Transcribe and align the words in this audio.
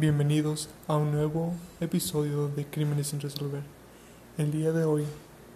Bienvenidos 0.00 0.68
a 0.86 0.94
un 0.94 1.10
nuevo 1.10 1.54
episodio 1.80 2.46
de 2.46 2.64
Crímenes 2.64 3.08
sin 3.08 3.20
resolver. 3.20 3.64
El 4.36 4.52
día 4.52 4.70
de 4.70 4.84
hoy 4.84 5.02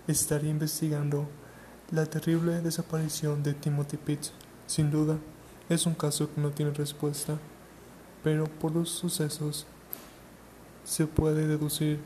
estaré 0.08 0.48
investigando 0.48 1.28
la 1.92 2.06
terrible 2.06 2.60
desaparición 2.60 3.44
de 3.44 3.54
Timothy 3.54 3.98
Pitts. 3.98 4.32
Sin 4.66 4.90
duda, 4.90 5.16
es 5.68 5.86
un 5.86 5.94
caso 5.94 6.28
que 6.34 6.40
no 6.40 6.50
tiene 6.50 6.72
respuesta, 6.72 7.38
pero 8.24 8.46
por 8.46 8.74
los 8.74 8.90
sucesos 8.90 9.64
se 10.82 11.06
puede 11.06 11.46
deducir 11.46 12.00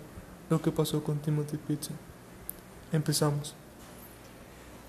lo 0.50 0.61
que 0.61 0.71
pasó 0.71 1.03
con 1.03 1.21
Timothy 1.21 1.57
Pitts. 1.57 1.89
Empezamos. 2.93 3.55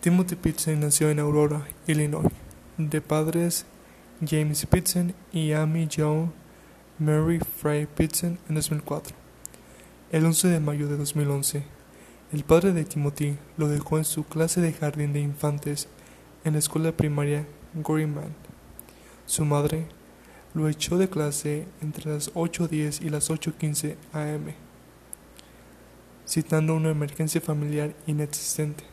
Timothy 0.02 0.36
Pitts 0.36 0.68
nació 0.68 1.09
en 1.11 1.20
Aurora, 1.21 1.66
Illinois, 1.88 2.27
de 2.77 3.00
padres 3.00 3.66
James 4.20 4.66
Pitson 4.66 5.14
y 5.32 5.54
Amy 5.54 5.88
Joan 5.89 6.34
Mary 7.00 7.39
Frey 7.39 7.86
Pitson 7.86 8.39
en 8.50 8.55
2004. 8.55 9.15
El 10.11 10.25
11 10.25 10.47
de 10.47 10.60
mayo 10.60 10.87
de 10.87 10.97
2011, 10.97 11.61
el 12.33 12.43
padre 12.43 12.73
de 12.73 12.86
Timothy 12.86 13.37
lo 13.56 13.68
dejó 13.68 14.00
en 14.00 14.04
su 14.04 14.23
clase 14.23 14.61
de 14.61 14.73
jardín 14.73 15.14
de 15.14 15.20
infantes 15.20 15.89
en 16.43 16.54
la 16.54 16.60
escuela 16.60 16.92
primaria 16.92 17.46
Greenman. 17.75 18.33
Su 19.28 19.46
madre 19.46 19.86
lo 20.56 20.68
echó 20.70 20.97
de 20.97 21.07
clase 21.07 21.68
entre 21.82 22.11
las 22.11 22.33
8.10 22.33 23.06
y 23.06 23.09
las 23.09 23.29
8.15 23.29 23.95
am, 24.14 24.54
citando 26.28 26.73
una 26.73 26.89
emergencia 26.89 27.42
familiar 27.42 27.93
inexistente. 28.07 28.86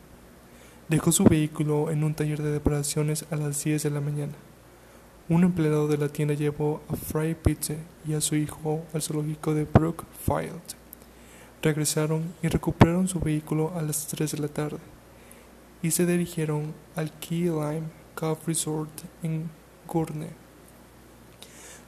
Dejó 0.89 1.11
su 1.11 1.23
vehículo 1.23 1.89
en 1.89 2.03
un 2.03 2.13
taller 2.13 2.43
de 2.43 2.51
reparaciones 2.51 3.25
a 3.31 3.35
las 3.35 3.63
10 3.63 3.81
de 3.81 3.89
la 3.89 4.01
mañana. 4.01 4.33
Un 5.27 5.43
empleado 5.43 5.87
de 5.87 5.97
la 5.97 6.09
tienda 6.09 6.35
llevó 6.35 6.83
a 6.87 6.95
Fry 6.95 7.33
Pitts 7.33 7.71
y 8.07 8.13
a 8.13 8.21
su 8.21 8.35
hijo 8.35 8.83
al 8.93 9.01
zoológico 9.01 9.55
de 9.55 9.63
Brookfield. 9.65 10.61
Regresaron 11.63 12.31
y 12.43 12.47
recuperaron 12.47 13.07
su 13.07 13.19
vehículo 13.19 13.73
a 13.75 13.81
las 13.81 14.05
3 14.05 14.33
de 14.33 14.37
la 14.37 14.49
tarde 14.49 14.77
y 15.81 15.89
se 15.89 16.05
dirigieron 16.05 16.75
al 16.95 17.11
Key 17.13 17.45
Lime 17.45 17.89
Cove 18.13 18.39
Resort 18.45 18.91
en 19.23 19.49
Gurnee, 19.87 20.29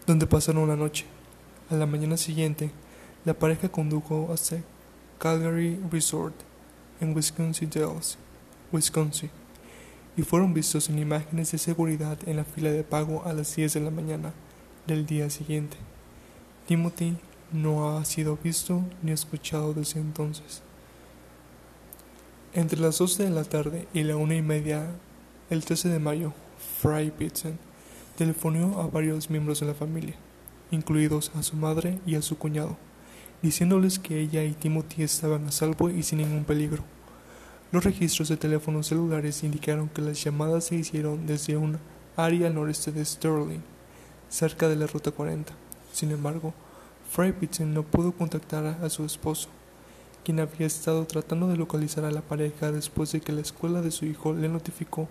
donde 0.07 0.25
pasaron 0.25 0.67
la 0.67 0.75
noche. 0.75 1.05
A 1.69 1.75
la 1.75 1.85
mañana 1.85 2.17
siguiente, 2.17 2.71
la 3.23 3.35
pareja 3.35 3.69
condujo 3.69 4.31
hasta 4.33 4.57
Calgary 5.19 5.79
Resort 5.91 6.33
en 6.99 7.15
Wisconsin 7.15 7.69
Dells, 7.69 8.17
Wisconsin 8.71 9.29
y 10.17 10.23
fueron 10.23 10.55
vistos 10.55 10.89
en 10.89 10.97
imágenes 10.97 11.51
de 11.51 11.59
seguridad 11.59 12.17
en 12.25 12.37
la 12.37 12.43
fila 12.43 12.71
de 12.71 12.83
pago 12.83 13.23
a 13.25 13.33
las 13.33 13.55
10 13.55 13.75
de 13.75 13.79
la 13.79 13.91
mañana 13.91 14.33
del 14.87 15.05
día 15.05 15.29
siguiente. 15.29 15.77
Timothy 16.65 17.15
no 17.53 17.95
ha 17.95 18.03
sido 18.03 18.37
visto 18.43 18.83
ni 19.03 19.11
escuchado 19.11 19.73
desde 19.75 19.99
entonces. 19.99 20.63
Entre 22.53 22.79
las 22.79 22.97
12 22.97 23.25
de 23.25 23.29
la 23.29 23.43
tarde 23.43 23.87
y 23.93 24.03
la 24.03 24.17
una 24.17 24.33
y 24.33 24.41
media, 24.41 24.87
el 25.51 25.63
13 25.63 25.89
de 25.89 25.99
mayo, 25.99 26.33
Fry 26.81 27.11
Pitson 27.11 27.59
telefonó 28.17 28.81
a 28.81 28.87
varios 28.87 29.29
miembros 29.29 29.59
de 29.59 29.67
la 29.67 29.75
familia, 29.75 30.15
incluidos 30.71 31.31
a 31.35 31.43
su 31.43 31.55
madre 31.55 31.99
y 32.07 32.15
a 32.15 32.23
su 32.23 32.39
cuñado, 32.39 32.75
diciéndoles 33.43 33.99
que 33.99 34.19
ella 34.19 34.43
y 34.43 34.53
Timothy 34.53 35.03
estaban 35.03 35.45
a 35.45 35.51
salvo 35.51 35.91
y 35.91 36.01
sin 36.01 36.17
ningún 36.17 36.43
peligro. 36.43 36.96
Los 37.69 37.83
registros 37.83 38.29
de 38.29 38.37
teléfonos 38.37 38.87
celulares 38.87 39.43
indicaron 39.43 39.89
que 39.89 40.01
las 40.01 40.23
llamadas 40.23 40.63
se 40.63 40.75
hicieron 40.75 41.27
desde 41.27 41.57
un 41.57 41.77
área 42.15 42.47
al 42.47 42.55
noreste 42.55 42.93
de 42.93 43.03
Sterling, 43.03 43.59
cerca 44.29 44.69
de 44.69 44.77
la 44.77 44.87
Ruta 44.87 45.11
40. 45.11 45.53
Sin 45.91 46.11
embargo, 46.11 46.53
Fry 47.11 47.33
Pitson 47.33 47.73
no 47.73 47.83
pudo 47.83 48.13
contactar 48.13 48.65
a 48.81 48.89
su 48.89 49.03
esposo, 49.03 49.49
quien 50.23 50.39
había 50.39 50.65
estado 50.65 51.05
tratando 51.05 51.49
de 51.49 51.57
localizar 51.57 52.05
a 52.05 52.11
la 52.11 52.21
pareja 52.21 52.71
después 52.71 53.11
de 53.11 53.19
que 53.19 53.33
la 53.33 53.41
escuela 53.41 53.81
de 53.81 53.91
su 53.91 54.05
hijo 54.05 54.33
le 54.33 54.47
notificó 54.47 55.09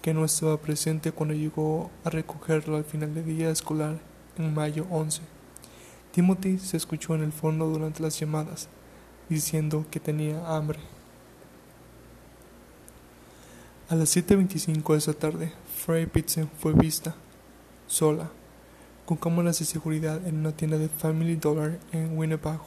que 0.00 0.14
no 0.14 0.24
estaba 0.24 0.56
presente 0.56 1.12
cuando 1.12 1.34
llegó 1.34 1.90
a 2.02 2.08
recogerlo 2.08 2.78
al 2.78 2.84
final 2.84 3.14
del 3.14 3.26
día 3.26 3.50
escolar 3.50 3.98
en 4.38 4.54
mayo 4.54 4.86
11. 4.90 5.20
Timothy 6.12 6.58
se 6.58 6.78
escuchó 6.78 7.14
en 7.14 7.24
el 7.24 7.32
fondo 7.32 7.66
durante 7.66 8.02
las 8.02 8.18
llamadas, 8.18 8.68
diciendo 9.28 9.84
que 9.90 10.00
tenía 10.00 10.46
hambre. 10.46 10.78
A 13.94 13.96
las 13.96 14.16
7.25 14.16 14.90
de 14.90 14.98
esa 14.98 15.12
tarde, 15.12 15.52
Frey 15.72 16.06
Pitson 16.06 16.50
fue 16.58 16.72
vista, 16.72 17.14
sola, 17.86 18.28
con 19.06 19.16
cámaras 19.16 19.60
de 19.60 19.64
seguridad 19.66 20.26
en 20.26 20.38
una 20.38 20.50
tienda 20.50 20.78
de 20.78 20.88
Family 20.88 21.36
Dollar 21.36 21.78
en 21.92 22.18
Winnebago, 22.18 22.66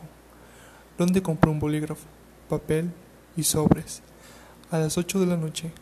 donde 0.98 1.22
compró 1.22 1.52
un 1.52 1.60
bolígrafo, 1.60 2.08
papel 2.48 2.94
y 3.36 3.44
sobres. 3.44 4.02
A 4.72 4.78
las 4.78 4.98
8 4.98 5.20
de 5.20 5.26
la 5.26 5.36
noche, 5.36 5.74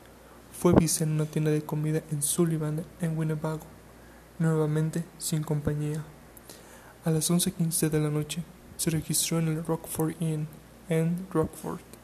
fue 0.51 0.73
vista 0.73 1.03
en 1.03 1.11
una 1.11 1.25
tienda 1.25 1.51
de 1.51 1.61
comida 1.61 2.01
en 2.09 2.23
Sullivan 2.23 2.84
en 3.00 3.16
Winnebago, 3.16 3.67
nuevamente 4.39 5.03
sin 5.19 5.44
compañía. 5.44 6.03
A 7.03 7.11
las 7.11 7.29
11.15 7.29 7.91
de 7.91 8.00
la 8.00 8.09
noche, 8.09 8.41
se 8.78 8.89
registró 8.89 9.38
en 9.38 9.50
el 9.50 9.63
Rockford 9.63 10.16
Inn 10.19 10.47
en 10.89 11.28
Rockford 11.31 11.94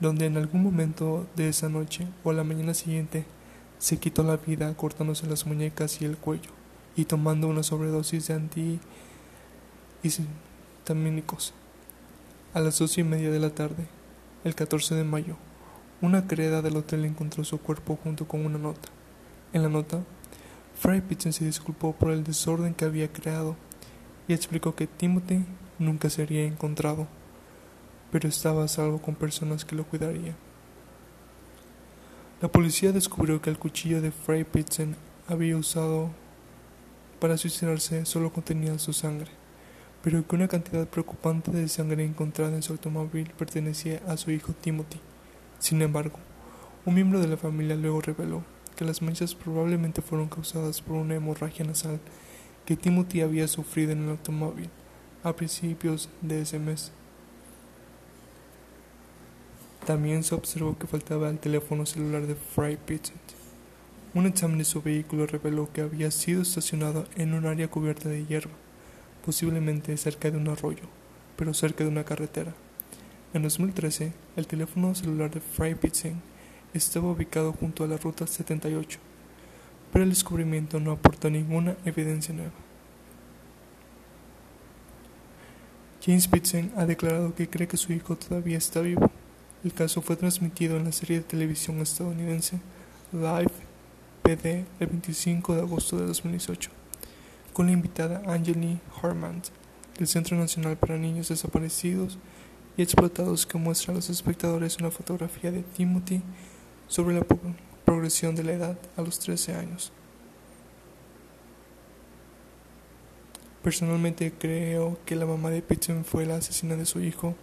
donde 0.00 0.26
en 0.26 0.36
algún 0.36 0.62
momento 0.62 1.26
de 1.36 1.48
esa 1.48 1.68
noche 1.68 2.06
o 2.24 2.32
la 2.32 2.44
mañana 2.44 2.74
siguiente 2.74 3.24
se 3.78 3.98
quitó 3.98 4.22
la 4.22 4.36
vida 4.36 4.74
cortándose 4.74 5.26
las 5.26 5.46
muñecas 5.46 6.00
y 6.00 6.04
el 6.04 6.16
cuello 6.16 6.50
y 6.96 7.04
tomando 7.04 7.48
una 7.48 7.62
sobredosis 7.62 8.28
de 8.28 8.34
antihistamínicos. 10.02 11.54
A 12.54 12.60
las 12.60 12.78
dos 12.78 12.98
y 12.98 13.04
media 13.04 13.30
de 13.30 13.38
la 13.38 13.50
tarde, 13.50 13.86
el 14.44 14.54
14 14.54 14.94
de 14.94 15.04
mayo, 15.04 15.36
una 16.00 16.26
criada 16.26 16.62
del 16.62 16.76
hotel 16.76 17.04
encontró 17.04 17.44
su 17.44 17.58
cuerpo 17.60 17.98
junto 18.02 18.26
con 18.26 18.46
una 18.46 18.58
nota. 18.58 18.88
En 19.52 19.62
la 19.62 19.68
nota, 19.68 20.00
Fry 20.78 21.00
Pitson 21.00 21.32
se 21.32 21.44
disculpó 21.44 21.92
por 21.92 22.10
el 22.10 22.22
desorden 22.24 22.74
que 22.74 22.84
había 22.84 23.12
creado 23.12 23.56
y 24.28 24.32
explicó 24.32 24.74
que 24.74 24.86
Timothy 24.86 25.44
nunca 25.78 26.08
sería 26.10 26.44
encontrado 26.44 27.08
pero 28.10 28.28
estaba 28.28 28.64
a 28.64 28.68
salvo 28.68 29.00
con 29.00 29.14
personas 29.14 29.64
que 29.64 29.76
lo 29.76 29.84
cuidarían. 29.84 30.36
La 32.40 32.48
policía 32.48 32.92
descubrió 32.92 33.42
que 33.42 33.50
el 33.50 33.58
cuchillo 33.58 34.00
de 34.00 34.12
Fray 34.12 34.44
Pitson 34.44 34.96
había 35.26 35.56
usado 35.56 36.10
para 37.20 37.36
suicidarse 37.36 38.06
solo 38.06 38.32
contenía 38.32 38.78
su 38.78 38.92
sangre, 38.92 39.30
pero 40.02 40.26
que 40.26 40.36
una 40.36 40.46
cantidad 40.46 40.86
preocupante 40.86 41.50
de 41.50 41.68
sangre 41.68 42.04
encontrada 42.04 42.54
en 42.54 42.62
su 42.62 42.72
automóvil 42.72 43.32
pertenecía 43.36 44.00
a 44.06 44.16
su 44.16 44.30
hijo 44.30 44.52
Timothy. 44.52 45.00
Sin 45.58 45.82
embargo, 45.82 46.18
un 46.86 46.94
miembro 46.94 47.20
de 47.20 47.26
la 47.26 47.36
familia 47.36 47.74
luego 47.74 48.00
reveló 48.00 48.44
que 48.76 48.84
las 48.84 49.02
manchas 49.02 49.34
probablemente 49.34 50.00
fueron 50.00 50.28
causadas 50.28 50.80
por 50.80 50.94
una 50.94 51.16
hemorragia 51.16 51.64
nasal 51.64 51.98
que 52.64 52.76
Timothy 52.76 53.22
había 53.22 53.48
sufrido 53.48 53.90
en 53.90 54.04
el 54.04 54.10
automóvil 54.10 54.70
a 55.24 55.34
principios 55.34 56.08
de 56.22 56.42
ese 56.42 56.60
mes. 56.60 56.92
También 59.88 60.22
se 60.22 60.34
observó 60.34 60.76
que 60.76 60.86
faltaba 60.86 61.30
el 61.30 61.38
teléfono 61.38 61.86
celular 61.86 62.26
de 62.26 62.34
Fry 62.34 62.76
Pitts. 62.76 63.10
Un 64.12 64.26
examen 64.26 64.58
de 64.58 64.66
su 64.66 64.82
vehículo 64.82 65.26
reveló 65.26 65.72
que 65.72 65.80
había 65.80 66.10
sido 66.10 66.42
estacionado 66.42 67.06
en 67.16 67.32
un 67.32 67.46
área 67.46 67.68
cubierta 67.68 68.10
de 68.10 68.26
hierba, 68.26 68.52
posiblemente 69.24 69.96
cerca 69.96 70.30
de 70.30 70.36
un 70.36 70.46
arroyo, 70.46 70.82
pero 71.38 71.54
cerca 71.54 71.84
de 71.84 71.88
una 71.88 72.04
carretera. 72.04 72.52
En 73.32 73.44
2013, 73.44 74.12
el 74.36 74.46
teléfono 74.46 74.94
celular 74.94 75.30
de 75.30 75.40
Fry 75.40 75.74
Pitson 75.74 76.20
estaba 76.74 77.10
ubicado 77.10 77.54
junto 77.54 77.82
a 77.82 77.86
la 77.86 77.96
ruta 77.96 78.26
78, 78.26 78.98
pero 79.90 80.02
el 80.04 80.10
descubrimiento 80.10 80.80
no 80.80 80.92
aportó 80.92 81.30
ninguna 81.30 81.78
evidencia 81.86 82.34
nueva. 82.34 82.52
James 86.04 86.28
Pitson 86.28 86.72
ha 86.76 86.84
declarado 86.84 87.34
que 87.34 87.48
cree 87.48 87.66
que 87.66 87.78
su 87.78 87.94
hijo 87.94 88.18
todavía 88.18 88.58
está 88.58 88.82
vivo. 88.82 89.10
El 89.64 89.72
caso 89.72 90.02
fue 90.02 90.14
transmitido 90.14 90.76
en 90.76 90.84
la 90.84 90.92
serie 90.92 91.18
de 91.18 91.24
televisión 91.24 91.80
estadounidense 91.80 92.60
Live 93.10 93.50
PD 94.22 94.64
el 94.78 94.86
25 94.86 95.56
de 95.56 95.62
agosto 95.62 95.98
de 95.98 96.06
2018, 96.06 96.70
con 97.52 97.66
la 97.66 97.72
invitada 97.72 98.22
Angeli 98.32 98.78
Harman 99.02 99.42
del 99.98 100.06
Centro 100.06 100.36
Nacional 100.36 100.76
para 100.76 100.96
Niños 100.96 101.30
Desaparecidos 101.30 102.18
y 102.76 102.82
Explotados 102.82 103.46
que 103.46 103.58
muestra 103.58 103.92
a 103.92 103.96
los 103.96 104.08
espectadores 104.10 104.78
una 104.78 104.92
fotografía 104.92 105.50
de 105.50 105.64
Timothy 105.64 106.22
sobre 106.86 107.16
la 107.16 107.26
progresión 107.84 108.36
de 108.36 108.44
la 108.44 108.52
edad 108.52 108.78
a 108.96 109.02
los 109.02 109.18
13 109.18 109.56
años. 109.56 109.90
Personalmente 113.64 114.32
creo 114.38 114.98
que 115.04 115.16
la 115.16 115.26
mamá 115.26 115.50
de 115.50 115.62
Pitson 115.62 116.04
fue 116.04 116.26
la 116.26 116.36
asesina 116.36 116.76
de 116.76 116.86
su 116.86 117.00
hijo 117.00 117.34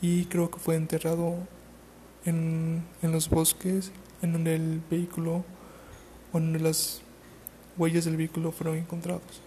y 0.00 0.26
creo 0.26 0.50
que 0.50 0.58
fue 0.58 0.76
enterrado 0.76 1.36
en, 2.24 2.84
en 3.02 3.12
los 3.12 3.28
bosques 3.28 3.92
en 4.22 4.32
donde 4.32 4.54
el 4.54 4.80
vehículo 4.90 5.44
o 6.32 6.40
donde 6.40 6.58
las 6.60 7.02
huellas 7.76 8.04
del 8.04 8.16
vehículo 8.16 8.52
fueron 8.52 8.76
encontrados. 8.76 9.42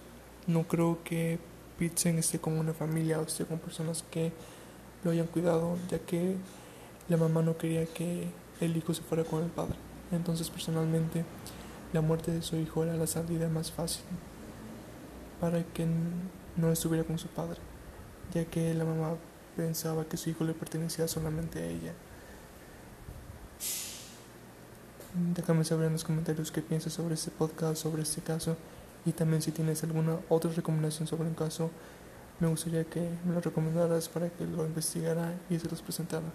No 0.48 0.68
creo 0.68 1.00
que 1.04 1.40
Pete 1.78 2.18
esté 2.18 2.40
con 2.40 2.58
una 2.58 2.74
familia 2.74 3.20
o 3.20 3.24
esté 3.24 3.46
con 3.46 3.60
personas 3.60 4.04
que 4.12 4.32
lo 5.04 5.12
hayan 5.12 5.28
cuidado, 5.28 5.78
ya 5.90 6.00
que 6.00 6.36
la 7.08 7.18
mamá 7.18 7.42
no 7.42 7.58
quería 7.58 7.86
que 7.86 8.28
el 8.60 8.76
hijo 8.76 8.94
se 8.94 9.02
fuera 9.02 9.24
con 9.24 9.44
el 9.44 9.50
padre. 9.50 9.76
Entonces 10.12 10.50
personalmente 10.50 11.24
la 11.94 12.02
muerte 12.02 12.32
de 12.32 12.42
su 12.42 12.58
hijo 12.58 12.84
era 12.84 12.96
la 12.96 13.08
salida 13.08 13.48
más 13.50 13.72
fácil 13.72 14.04
para 15.40 15.64
que 15.64 15.88
no 16.58 16.72
estuviera 16.72 17.06
con 17.06 17.18
su 17.18 17.28
padre, 17.28 17.60
ya 18.34 18.46
que 18.46 18.74
la 18.74 18.84
mamá 18.84 19.16
pensaba 19.60 20.06
que 20.06 20.16
su 20.16 20.30
hijo 20.30 20.46
le 20.46 20.54
pertenecía 20.54 21.06
solamente 21.10 21.60
a 21.60 21.66
ella. 21.66 21.94
Déjame 25.36 25.66
saber 25.66 25.88
en 25.88 25.94
los 25.94 26.06
comentarios 26.06 26.50
qué 26.50 26.62
piensas 26.62 26.94
sobre 26.94 27.16
este 27.16 27.30
podcast, 27.30 27.82
sobre 27.82 28.04
este 28.04 28.22
caso 28.22 28.56
y 29.06 29.12
también 29.12 29.42
si 29.42 29.52
tienes 29.52 29.84
alguna 29.84 30.18
otra 30.30 30.50
recomendación 30.52 31.10
sobre 31.10 31.28
un 31.28 31.34
caso, 31.34 31.72
me 32.40 32.48
gustaría 32.48 32.86
que 32.86 33.02
me 33.26 33.34
lo 33.34 33.42
recomendaras 33.42 34.08
para 34.08 34.30
que 34.30 34.46
lo 34.46 34.66
investigara 34.66 35.34
y 35.50 35.60
se 35.60 35.70
los 35.70 35.82
presentara. 35.82 36.32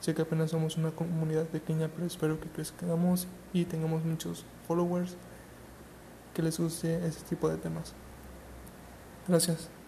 Sé 0.00 0.14
que 0.14 0.22
apenas 0.22 0.52
somos 0.52 0.78
una 0.78 0.90
comunidad 0.90 1.44
pequeña, 1.48 1.88
pero 1.88 2.06
espero 2.06 2.40
que 2.40 2.48
crezcamos 2.48 3.26
y 3.52 3.66
tengamos 3.66 4.04
muchos 4.04 4.46
followers 4.66 5.16
que 6.32 6.42
les 6.42 6.58
guste 6.58 7.06
este 7.06 7.22
tipo 7.28 7.50
de 7.50 7.58
temas. 7.58 7.92
Gracias. 9.28 9.81